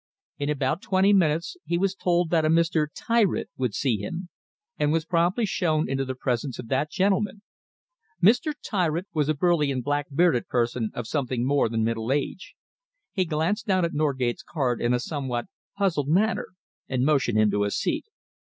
[0.39, 2.87] In about twenty minutes he was told that a Mr.
[2.91, 4.29] Tyritt would see him,
[4.79, 7.43] and was promptly shown into the presence of that gentleman.
[8.19, 8.55] Mr.
[8.67, 12.55] Tyritt was a burly and black bearded person of something more than middle age.
[13.13, 15.45] He glanced down at Norgate's card in a somewhat
[15.77, 16.55] puzzled manner
[16.89, 18.05] and motioned him to a seat.